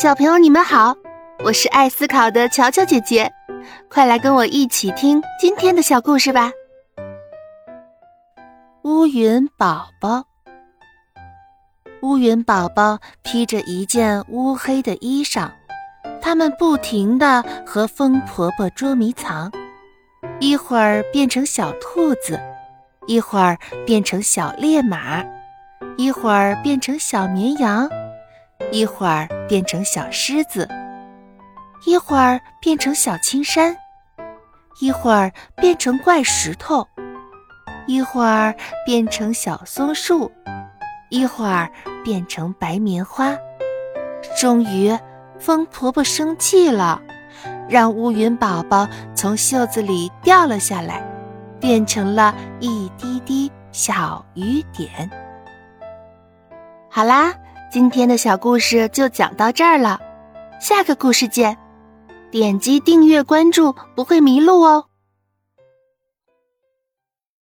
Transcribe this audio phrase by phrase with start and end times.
[0.00, 0.96] 小朋友，你们好，
[1.44, 3.30] 我是爱思考的乔乔姐姐，
[3.90, 6.50] 快来跟我一起听今天的小故事吧。
[8.84, 10.24] 乌云宝宝，
[12.00, 15.50] 乌云宝宝披着一件乌黑的衣裳，
[16.22, 19.52] 他们不停地和风婆婆捉迷藏，
[20.38, 22.40] 一会儿变成小兔子，
[23.06, 25.22] 一会儿变成小烈马，
[25.98, 27.86] 一会儿变成小绵羊。
[28.72, 30.68] 一会儿变成小狮子，
[31.84, 33.76] 一会儿变成小青山，
[34.80, 36.86] 一会儿变成怪石头，
[37.88, 38.54] 一会儿
[38.86, 40.30] 变成小松树，
[41.08, 41.68] 一会儿
[42.04, 43.36] 变成白棉花。
[44.38, 44.96] 终于，
[45.40, 47.02] 风婆婆生气了，
[47.68, 48.86] 让乌云宝宝
[49.16, 51.04] 从袖子里掉了下来，
[51.58, 55.10] 变成了一滴滴小雨点。
[56.88, 57.34] 好啦。
[57.70, 60.00] 今天的小故事就讲到这儿了，
[60.60, 61.56] 下个故事见！
[62.28, 64.86] 点击订阅关注，不会迷路哦。